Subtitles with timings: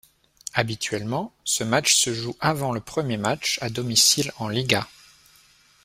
[0.55, 4.87] Habituellement, ce match se joue avant le premier match à domicile en liga.